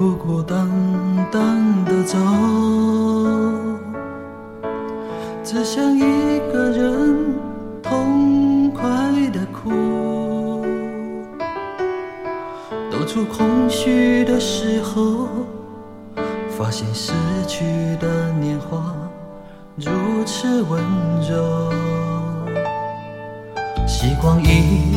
[0.00, 0.66] 孤孤单
[1.30, 2.16] 单的走
[5.44, 7.34] 只想一个人
[7.82, 8.82] 痛快
[9.30, 10.64] 的哭
[12.90, 15.28] 走出空虚的时候
[16.48, 17.12] 发现失
[17.46, 17.66] 去
[18.00, 18.96] 的年华
[19.76, 19.90] 如
[20.24, 20.82] 此温
[21.30, 21.70] 柔。
[23.86, 24.89] 时光一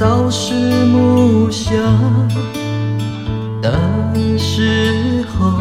[0.00, 0.54] 朝思
[0.86, 1.76] 暮想
[3.60, 3.70] 的
[4.38, 5.52] 时候，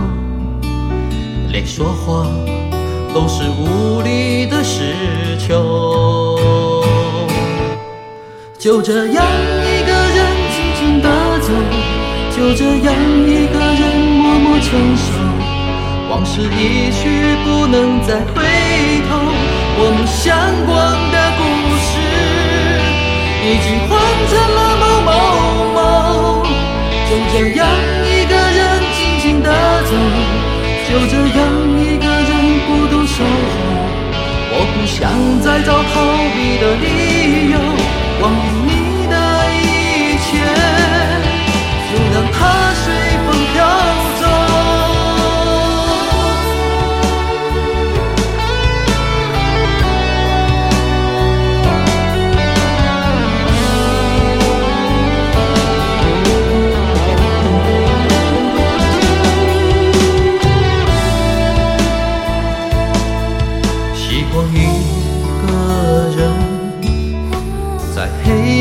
[1.49, 2.25] 连说话
[3.13, 4.95] 都是无力的事
[5.37, 6.39] 求。
[8.57, 11.09] 就这样一个人静静的
[11.41, 11.51] 走，
[12.31, 15.11] 就这样一个人默默承受。
[16.09, 18.39] 往事一去不能再回
[19.09, 19.19] 头，
[19.75, 20.31] 我们相
[20.65, 20.71] 关
[21.11, 21.43] 的故
[21.83, 21.91] 事
[23.43, 23.67] 已经
[24.19, 25.11] 变成了某某
[25.73, 25.77] 某。
[27.07, 27.61] 就这样
[28.03, 28.59] 一个人
[28.93, 29.47] 静静的
[29.83, 29.91] 走，
[30.89, 31.41] 就这样
[31.79, 32.31] 一个人
[32.67, 33.27] 孤独守候。
[34.51, 34.99] 我不想
[35.39, 35.93] 再找逃
[36.35, 36.85] 避的理
[37.51, 37.55] 由。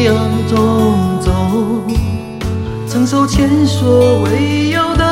[0.01, 0.17] 黑暗
[0.47, 1.33] 中走，
[2.89, 5.08] 承受前所未有的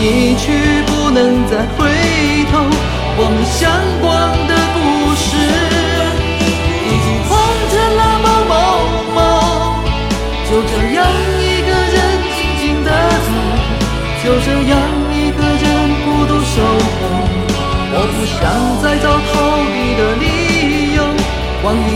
[0.00, 0.44] 一去
[0.86, 1.86] 不能再回
[2.50, 2.54] 头。
[3.18, 3.70] 我们相
[4.00, 4.04] 关
[4.46, 4.76] 的故
[5.16, 5.28] 事
[6.44, 7.30] 已经换
[7.70, 8.54] 成了某某
[9.14, 9.18] 某。
[10.48, 10.98] 就这样
[11.40, 11.96] 一个人
[12.36, 12.88] 静静的
[13.26, 13.28] 走，
[14.22, 14.72] 就这样
[15.10, 15.64] 一个人
[16.04, 16.54] 孤独守
[17.00, 17.02] 候。
[17.98, 18.38] 我不想
[18.82, 19.32] 再找逃
[19.72, 20.98] 避的理由，
[21.62, 21.88] 关于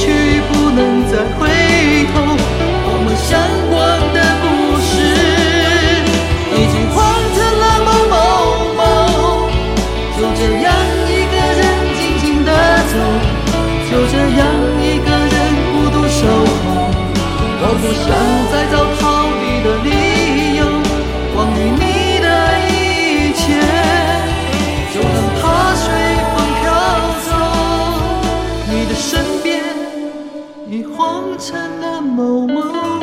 [0.00, 0.08] 去
[0.48, 1.44] 不能再回
[2.14, 2.16] 头，
[2.88, 3.36] 我们相
[3.68, 3.76] 关
[4.16, 4.44] 的故
[4.80, 4.90] 事
[6.56, 6.96] 已经换
[7.36, 8.14] 成了某某
[8.80, 8.80] 某。
[10.16, 10.72] 就这样
[11.04, 11.62] 一个人
[11.98, 12.50] 静静的
[12.88, 12.94] 走，
[13.90, 14.42] 就这样
[14.80, 15.36] 一个人
[15.68, 16.18] 孤独守
[16.64, 16.88] 候。
[17.62, 18.08] 我不想
[31.36, 31.54] 走。
[31.56, 32.99] 你的某某。